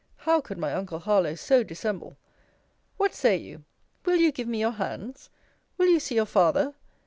how 0.17 0.41
could 0.41 0.57
my 0.57 0.73
uncle 0.73 0.97
Harlowe 0.97 1.35
so 1.35 1.61
dissemble?] 1.63 2.17
What 2.97 3.13
say 3.13 3.37
you? 3.37 3.63
Will 4.03 4.15
you 4.17 4.31
give 4.31 4.47
me 4.47 4.59
your 4.59 4.71
hands? 4.71 5.29
Will 5.77 5.89
you 5.89 5.99
see 5.99 6.15
your 6.15 6.25
father? 6.25 6.73